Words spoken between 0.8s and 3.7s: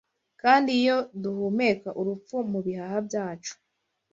iyo duhumeka Urupfu mu bihaha byacu